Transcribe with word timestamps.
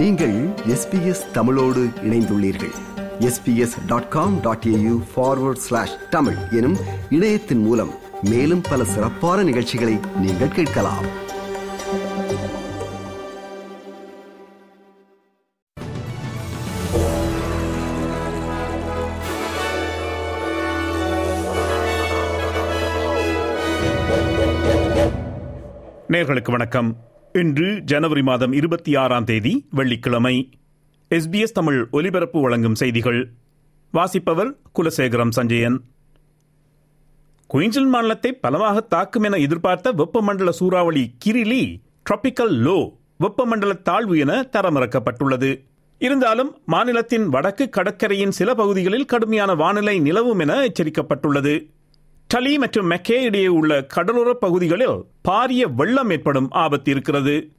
நீங்கள் 0.00 0.48
எஸ்பிஎஸ் 0.66 1.30
தமிழோடு 1.32 1.88
இணைந்துள்ளீர்கள். 2.02 2.72
SBS 3.18 3.74
dot 3.86 4.08
com 4.08 4.40
dot 4.40 4.64
AU 4.66 5.02
forward 5.16 5.62
slash 5.66 5.96
Tamil 6.10 6.36
எனும் 6.50 6.76
இணையத்தின் 7.10 7.62
மூலம் 7.62 7.90
மேலும் 8.22 8.60
பல 8.70 8.84
சிறப்பான 8.84 9.42
நிகழ்ச்சிகளை 9.42 9.98
நீங்கள் 10.16 10.48
கேட்கலாம். 10.48 11.06
நேர்களுக்கு 26.08 26.50
வணக்கம். 26.50 27.08
இன்று 27.32 27.80
ஜனவரி 27.80 28.22
மாதம் 28.22 28.52
இருபத்தி 28.52 28.96
ஆறாம் 28.96 29.24
தேதி 29.24 29.66
வெள்ளிக்கிழமை. 29.70 30.50
எஸ்பிஎஸ் 31.10 31.56
தமிழ் 31.58 31.88
ஒலிபரப்பு 31.90 32.40
வழங்கும் 32.40 32.74
செய்திகள். 32.74 33.30
வாசிப்பவர் 33.90 34.56
குலசேகரம் 34.78 35.30
சஞ்சயன். 35.30 35.80
குயின்சல் 37.54 37.86
மாநிலத்தை 37.86 38.32
பலமாக 38.32 38.80
தாக்கும் 38.80 39.22
என 39.22 39.36
எதிர்பார்த்த 39.36 39.92
வெப்பமண்டல 39.92 40.48
சூறாவளி 40.48 41.14
கிரிலி 41.24 41.80
டிராபிக்கல் 42.10 42.58
லோ 42.66 42.96
வெப்பமண்டல 43.20 43.82
தாழ்வு 43.82 44.18
என 44.18 44.48
தரமிறக்கப்பட்டுள்ளது. 44.52 45.64
இருந்தாலும் 45.98 46.56
மாநிலத்தின் 46.66 47.28
வடக்கு 47.28 47.68
கடற்கரையின் 47.68 48.30
சில 48.30 48.54
பகுதிகளில் 48.54 49.04
கடுமையான 49.04 49.54
வானிலை 49.54 49.98
நிலவும் 49.98 50.38
என 50.38 50.54
எச்சரிக்கப்பட்டுள்ளது. 50.54 51.70
டலி 52.34 52.58
மற்றும் 52.58 52.90
மெக்கே 52.90 53.20
இடையே 53.20 53.46
உள்ள 53.46 53.84
கடலோர 53.84 54.32
பகுதிகளில் 54.32 55.04
பாரிய 55.28 55.74
வெள்ளம் 55.74 56.10
ஏற்படும் 56.10 56.50
ஆபத்து 56.50 56.90
இருக்கிறது. 56.90 57.50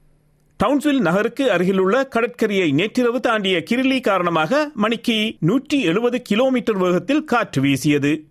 டவுன்ஸ்வில் 0.63 1.00
நகருக்கு 1.00 1.52
அருகிலுள்ள 1.52 2.08
கடற்கரையை 2.08 2.72
நேற்றிரவு 2.72 3.19
தாண்டிய 3.19 3.63
கிரிலி 3.69 4.02
காரணமாக 4.02 4.72
மணிக்கு 4.73 5.36
நூற்றி 5.39 5.81
எழுபது 5.81 6.22
கிலோமீட்டர் 6.22 6.78
வேகத்தில் 6.78 7.23
காற்று 7.23 7.61
வீசியது. 7.61 8.25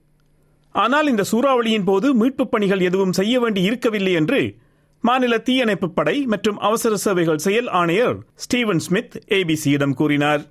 ஆனால் 0.70 1.06
இந்த 1.06 1.24
சூறாவளியின் 1.32 1.84
போது 1.84 2.14
மீட்புப் 2.14 2.50
பணிகள் 2.50 2.80
எதுவும் 2.80 3.12
செய்ய 3.12 3.40
வேண்டி 3.40 3.62
இருக்கவில்லை 3.62 4.12
என்று 4.12 4.54
மாநில 5.00 5.38
தீயணைப்பு 5.38 5.90
படை 5.90 6.26
மற்றும் 6.26 6.58
அவசர 6.58 6.96
சேவைகள் 6.96 7.38
செயல் 7.38 7.68
ஆணையர் 7.68 8.16
ஸ்டீவன் 8.34 8.78
ஸ்மித் 8.78 9.22
ஏபிசியிடம் 9.28 9.94
கூறினார். 9.94 10.46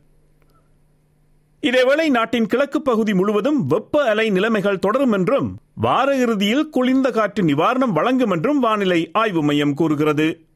இதேவேளை 1.64 2.10
நாட்டின் 2.10 2.46
கிழக்கு 2.46 2.82
பகுதி 2.82 3.14
முழுவதும் 3.14 3.66
வெப்ப 3.66 4.04
அலை 4.04 4.30
நிலைமைகள் 4.30 4.80
தொடரும் 4.80 5.12
என்றும் 5.12 5.60
வார 5.76 6.16
இறுதியில் 6.16 6.70
குளிர்ந்த 6.70 7.12
காற்று 7.12 7.44
நிவாரணம் 7.44 7.92
வழங்கும் 7.92 8.32
என்றும் 8.32 8.60
வானிலை 8.60 9.10
ஆய்வு 9.14 9.44
மையம் 9.44 9.74
கூறுகிறது. 9.74 10.48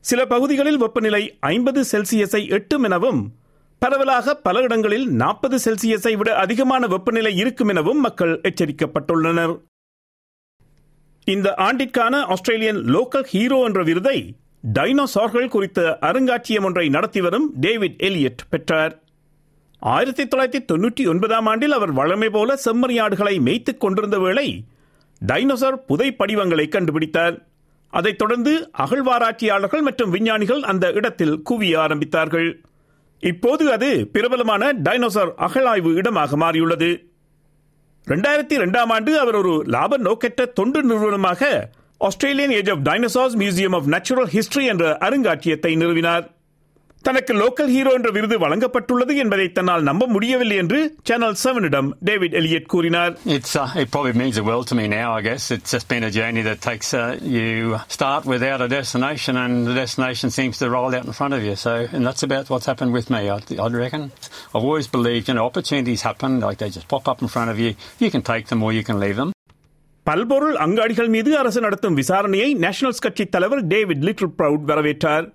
சில 0.00 0.26
பகுதிகளில் 0.26 0.76
வெப்பநிலை 0.76 1.36
ஐம்பது 1.40 1.84
செல்சியஸை 1.92 2.50
எட்டும் 2.50 2.82
எனவும் 2.82 3.32
பரவலாக 3.78 4.34
பல 4.34 4.60
இடங்களில் 4.60 5.06
நாற்பது 5.06 5.56
செல்சியஸை 5.56 6.16
விட 6.16 6.36
அதிகமான 6.36 6.86
வெப்பநிலை 6.86 7.36
இருக்கும் 7.36 7.68
எனவும் 7.68 8.00
மக்கள் 8.00 8.40
எச்சரிக்கப்பட்டுள்ளனர். 8.40 9.60
இந்த 11.24 11.54
ஆண்டிற்கான 11.58 12.22
ஆஸ்திரேலியன் 12.22 12.76
லோக்கல் 12.76 13.24
ஹீரோ 13.24 13.64
என்ற 13.64 13.82
விருதை 13.82 14.36
டைனோசார்கள் 14.74 15.48
குறித்த 15.48 15.98
அருங்காட்சியம் 16.00 16.64
ஒன்றை 16.64 16.88
நடத்தி 16.88 17.20
வரும் 17.20 17.52
டேவிட் 17.60 18.00
எலியட் 18.00 18.44
பெற்றார். 18.50 19.04
ஆயிரத்தி 19.78 20.24
தொள்ளாயிரத்தி 20.24 20.64
தொன்னூற்றி 20.72 21.08
ஒன்பதாம் 21.08 21.46
ஆண்டில் 21.46 21.72
அவர் 21.72 21.92
வழமை 21.92 22.28
போல 22.28 22.58
செம்மறியாடுகளை 22.64 23.40
மேய்த்துக் 23.40 23.80
கொண்டிருந்த 23.80 24.18
வேளை 24.18 24.64
டைனோசர் 25.26 25.76
புதை 25.86 26.16
படிவங்களை 26.18 26.68
கண்டுபிடித்தார். 26.68 27.42
அதைத் 27.88 28.18
தொடர்ந்து 28.18 28.70
அகழ்வாராய்ச்சியாளர்கள் 28.78 29.80
மற்றும் 29.80 30.10
விஞ்ஞானிகள் 30.10 30.62
அந்த 30.62 30.92
இடத்தில் 30.92 31.42
குவிய 31.50 31.78
ஆரம்பித்தார்கள். 31.78 32.62
இப்போது 33.18 33.72
அது 33.72 34.06
பிரபலமான 34.12 34.72
டைனோசர் 34.72 35.32
அகழாய்வு 35.38 35.94
இடமாக 35.94 36.36
மாறியுள்ளது. 36.36 37.10
இரண்டாயிரத்தி 38.06 38.52
இரண்டாம் 38.52 38.90
ஆண்டு 38.90 39.20
அவர் 39.20 39.34
ஒரு 39.34 39.62
லாப 39.66 39.96
நோக்கற்ற 39.96 40.46
தொண்டு 40.46 40.82
நிறுவனமாக 40.82 41.70
Australian 41.98 42.50
age 42.50 42.70
of 42.70 42.84
dinosaurs 42.84 43.36
museum 43.36 43.74
of 43.74 43.86
natural 43.86 44.28
history 44.32 44.64
என்ற 44.64 44.98
அருங்காட்சியகத்தை 45.00 45.76
நிறுவினார். 45.76 46.35
தனக்கு 47.06 47.32
லோக்கல் 47.40 47.70
ஹீரோ 47.74 47.90
என்ற 47.96 48.08
விருது 48.14 48.36
வழங்கப்பட்டுள்ளது 48.42 49.14
என்பதை 49.22 49.46
தன்னால் 49.56 49.84
நம்ப 49.88 50.06
முடியவில்லை 50.14 50.56
என்று 50.62 50.78
சேனல் 51.08 51.36
செவனிடம் 51.42 51.88
டேவிட் 52.08 52.36
எலியட் 52.40 52.70
கூறினார் 52.72 53.12
It's 53.36 53.52
uh, 53.56 53.80
it 53.82 53.88
probably 53.94 54.14
means 54.20 54.34
the 54.34 54.44
world 54.48 54.66
to 54.70 54.76
me 54.80 54.86
now. 54.94 55.08
I 55.18 55.22
guess 55.26 55.44
it's 55.50 55.70
just 55.70 55.86
been 55.92 56.04
a 56.04 56.12
journey 56.18 56.42
that 56.48 56.60
takes 56.68 56.88
uh, 56.94 57.04
you 57.36 57.46
start 57.88 58.24
without 58.34 58.60
a 58.60 58.68
destination, 58.68 59.36
and 59.36 59.54
the 59.68 59.76
destination 59.82 60.30
seems 60.30 60.56
to 60.62 60.68
roll 60.68 60.90
out 60.98 61.04
in 61.04 61.14
front 61.20 61.34
of 61.38 61.44
you. 61.48 61.54
So, 61.56 61.72
and 61.94 62.02
that's 62.08 62.22
about 62.22 62.50
what's 62.52 62.66
happened 62.66 62.92
with 62.92 63.08
me. 63.10 63.22
I, 63.28 63.38
I 63.58 63.70
reckon. 63.76 64.04
I've 64.54 64.66
always 64.70 64.88
believed, 64.88 65.26
you 65.28 65.36
know, 65.38 65.46
opportunities 65.46 66.02
happen 66.02 66.40
like 66.40 66.58
they 66.58 66.70
just 66.70 66.88
pop 66.88 67.06
up 67.08 67.22
in 67.22 67.28
front 67.28 67.50
of 67.50 67.58
you. 67.58 67.72
You 67.98 68.10
can 68.10 68.24
take 68.24 68.46
them 68.48 68.62
or 68.62 68.72
you 68.72 68.84
can 68.90 69.00
leave 69.06 69.18
them. 69.22 69.32
பல்பொருள் 70.06 70.56
அங்காடிகள் 70.64 71.08
மீது 71.08 71.30
அரசு 71.38 71.60
நடத்தும் 71.60 71.96
விசாரணையை 72.00 72.50
nationals 72.64 73.02
கட்சி 73.06 73.24
தலைவர் 73.26 73.62
David 73.72 74.04
little 74.08 74.30
proud 74.38 74.68
வரவேற்றார் 74.70 75.26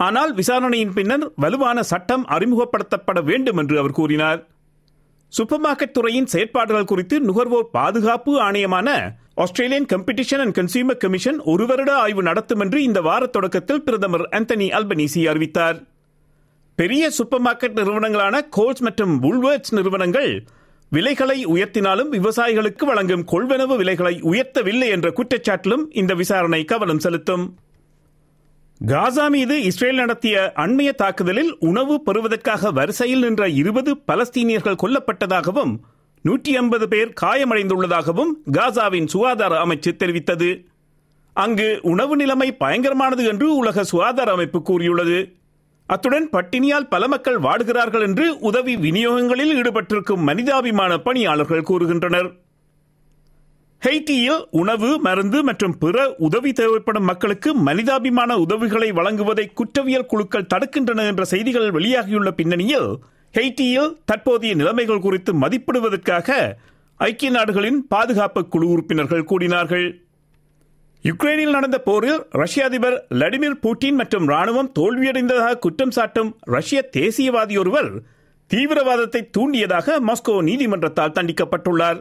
ஆனால் 0.00 0.32
விசாரணையின் 0.34 0.92
பின்னர் 0.96 1.24
வலுவான 1.42 1.82
சட்டம் 1.82 2.24
அறிமுகப்படுத்தப்பட 2.34 3.18
வேண்டும் 3.24 3.56
என்று 3.56 3.78
அவர் 3.78 3.98
கூறினார். 3.98 4.40
சூப்பர் 5.32 5.62
மார்க்கெட் 5.64 5.94
துறையின் 5.96 6.28
செயற்பாடுகள் 6.32 6.90
குறித்து 6.90 7.16
நுகர்வோர் 7.20 7.70
பாதுகாப்பு 7.70 8.32
ஆணையமான 8.46 8.88
Australian 9.44 9.88
competition 9.92 10.42
and 10.44 10.56
consumer 10.58 11.00
commission 11.04 11.38
ஒரு 11.52 11.66
வருட 11.66 11.90
ஆய்வு 12.04 12.22
நடத்தும் 12.22 12.60
என்று 12.60 12.78
இந்த 12.82 13.00
வார 13.00 13.26
தொடக்கத்தில் 13.26 13.82
பிரதமர் 13.82 14.26
ஆந்தனி 14.38 14.68
அல்பனீசி 14.78 15.22
அறிவித்தார். 15.32 15.78
பெரிய 16.78 17.10
சூப்பர் 17.10 17.44
மார்க்கெட் 17.46 17.78
நிறுவனங்களான 17.80 18.36
கோல்ஸ் 18.48 18.82
மற்றும் 18.86 19.14
உல்வர்ட்ஸ் 19.30 19.74
நிறுவனங்கள் 19.78 20.30
விலைகளை 20.92 21.38
உயர்த்தினாலும் 21.46 22.10
விவசாயிகளுக்கு 22.16 22.84
வழங்கும் 22.84 23.24
கொள்வனவு 23.32 23.76
விலைகளை 23.76 24.14
உயர்த்தவில்லை 24.30 24.88
என்ற 24.96 25.08
குற்றச்சாட்டிலும் 25.18 25.84
இந்த 26.00 26.14
விசாரணை 26.14 26.64
கவனம் 26.64 26.98
செலுத்தும். 26.98 27.46
காசா 28.80 29.28
மீது 29.28 29.62
இஸ்ரேல் 29.62 29.96
நடத்திய 29.96 30.52
அண்மைய 30.54 30.92
தாக்குதலில் 30.92 31.56
உணவு 31.58 32.02
பெறுவதற்காக 32.02 32.70
வரிசையில் 32.70 33.20
நின்ற 33.20 33.48
இருபது 33.48 33.96
பலஸ்தீனியர்கள் 34.06 34.80
கொல்லப்பட்டதாகவும் 34.82 35.80
நூற்றி 36.22 36.56
ஐம்பது 36.56 36.88
பேர் 36.88 37.12
காயமடைந்துள்ளதாகவும் 37.20 38.32
காசாவின் 38.52 39.06
சுகாதார 39.06 39.64
அமைச்சு 39.64 39.90
தெரிவித்தது. 39.96 40.66
அங்கு 41.32 41.80
உணவு 41.82 42.16
நிலைமை 42.16 42.56
பயங்கரமானது 42.60 43.24
என்று 43.28 43.56
உலக 43.56 43.84
சுகாதார 43.84 44.30
அமைப்பு 44.32 44.62
கூறியுள்ளது. 44.62 45.18
அத்துடன் 45.86 46.30
பட்டினியால் 46.30 46.88
பல 46.88 47.08
மக்கள் 47.08 47.38
வாடுகிறார்கள் 47.38 48.02
என்று 48.02 48.38
உதவி 48.40 48.76
விநியோகங்களில் 48.76 49.54
ஈடுபட்டிருக்கும் 49.62 50.16
மனிதாபிமான 50.16 50.98
பணியாளர்கள் 50.98 51.62
கூறுகின்றனர். 51.62 52.45
ஹெய்டியில் 53.82 54.38
உணவு 54.50 54.88
மருந்து 54.98 55.38
மற்றும் 55.42 55.74
பிற 55.78 55.96
உதவி 56.18 56.52
தேவைப்படும் 56.52 57.04
மக்களுக்கு 57.04 57.50
மனிதாபிமான 57.66 58.38
உதவிகளை 58.38 58.88
வழங்குவதை 58.92 59.44
குற்றவியல் 59.58 60.06
குழுக்கள் 60.06 60.48
தடுக்கின்றன 60.54 61.04
என்ற 61.06 61.24
செய்திகள் 61.24 61.68
வெளியாகியுள்ள 61.70 62.30
பின்னணியில் 62.30 62.88
ஹெய்டியில் 63.34 63.90
தற்போதைய 64.04 64.54
நிலைமைகள் 64.54 64.98
குறித்து 64.98 65.32
மதிப்பிடுவதற்காக 65.34 66.38
ஐக்கிய 67.00 67.30
நாடுகளின் 67.30 67.78
பாதுகாப்பு 67.88 68.42
குழு 68.48 68.66
உறுப்பினர்கள் 68.68 69.28
கூடினார்கள். 69.30 69.86
யுக்ரைனில் 71.04 71.50
நடந்த 71.50 71.78
போரில் 71.78 72.20
ரஷ்ய 72.30 72.64
அதிபர் 72.64 72.98
விளாடிமிர் 73.08 73.60
புட்டின் 73.64 73.98
மற்றும் 74.00 74.28
ராணுவம் 74.28 74.72
தோல்வியடைந்ததாக 74.78 75.58
குற்றம் 75.58 75.90
சாட்டும் 75.90 76.30
ரஷ்ய 76.56 76.88
தேசியவாதி 76.96 77.56
ஒருவர் 77.58 77.90
தீவிரவாதத்தை 78.50 79.22
தூண்டியதாக 79.30 80.00
மாஸ்கோ 80.08 80.34
நீதிமன்றத்தால் 80.48 81.16
தண்டிக்கப்பட்டுள்ளார். 81.18 82.00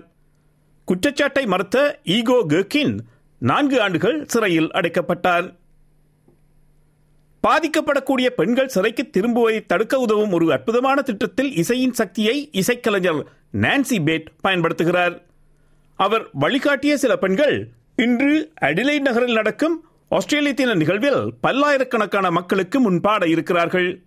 குற்றச்சாட்டை 0.85 1.45
மறுத்த 1.45 1.99
ஈகோ 2.03 2.45
கர்கின் 2.47 2.97
நான்கு 3.39 3.81
ஆண்டுகள் 3.81 4.25
சிறையில் 4.25 4.71
அடைக்கப்பட்டார். 4.71 5.55
பாதிக்கப்படக்கூடிய 7.47 8.27
பெண்கள் 8.29 8.67
சிறைக்கு 8.67 9.09
திரும்புவதை 9.09 9.65
தடுக்க 9.65 9.99
உதவும் 9.99 10.31
ஒரு 10.31 10.51
அற்புதமான 10.51 11.01
திட்டத்தில் 11.01 11.55
இசையின் 11.55 11.93
சக்தியை 11.93 12.49
இசைக்கலைஞர் 12.51 13.25
நான்சி 13.53 13.99
பேட் 14.05 14.25
பயன்படுத்துகிறார். 14.43 15.21
அவர் 15.95 16.29
வழிகாட்டிய 16.33 16.97
சில 16.97 17.17
பெண்கள் 17.17 17.67
இன்று 17.95 18.51
அடிலை 18.61 18.99
நகரில் 18.99 19.33
நடக்கும் 19.33 19.83
ஆஸ்திரேலிய 20.09 20.53
தின 20.53 20.73
நிகழ்வில் 20.73 21.33
பல்லாயிரக்கணக்கான 21.41 22.31
மக்களுக்கு 22.31 22.91
முன்பாட 22.91 23.27
இருக்கிறார்கள். 23.27 24.04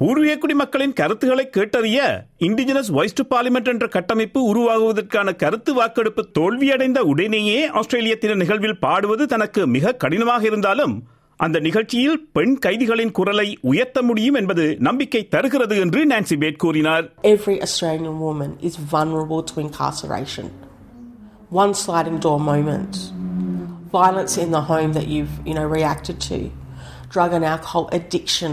பூர்வீக 0.00 0.34
குடிமக்களின் 0.42 0.94
கருத்துக்களை 0.98 1.44
கேட்டறிய 1.54 1.98
இண்டிஜினஸ் 2.46 2.90
வாய்ஸ் 2.96 3.16
டு 3.18 3.24
பார்லிமெண்ட் 3.32 3.70
என்ற 3.72 3.86
கட்டமைப்பு 3.86 4.40
உருவாகுவதற்கான 4.50 5.34
கருத்து 5.42 5.72
வாக்கெடுப்பு 5.78 6.22
தோல்வியடைந்த 6.38 7.00
உடனேயே 7.12 7.58
ஆஸ்திரேலிய 7.80 8.14
தின 8.22 8.36
நிகழ்வில் 8.42 8.78
பாடுவது 8.78 9.24
தனக்கு 9.26 9.64
மிக 9.74 9.94
கடினமாக 10.04 10.48
இருந்தாலும் 10.50 10.94
அந்த 11.40 11.58
நிகழ்ச்சியில் 11.66 12.18
பெண் 12.32 12.56
கைதிகளின் 12.64 13.14
குரலை 13.18 13.46
உயர்த்த 13.70 13.98
முடியும் 14.02 14.38
என்பது 14.40 14.64
நம்பிக்கை 14.88 15.22
தருகிறது 15.34 15.76
என்று 15.84 16.00
நான்சி 16.10 16.36
பேட் 16.42 16.60
கூறினார் 16.64 17.04
Every 17.34 17.56
Australian 17.60 18.16
woman 18.20 18.50
is 18.60 18.76
vulnerable 18.94 19.42
to 19.50 19.54
incarceration. 19.60 20.48
One 21.54 21.72
sliding 21.74 22.18
door 22.18 22.38
moment, 22.42 22.94
violence 23.94 24.36
in 24.38 24.50
the 24.50 24.62
home 24.62 24.92
that 24.92 25.08
you've 25.08 25.36
you 25.44 25.54
know 25.54 25.68
reacted 25.70 26.18
to, 26.28 26.38
drug 27.08 27.32
and 27.32 27.46
alcohol 27.46 27.86
addiction. 27.92 28.52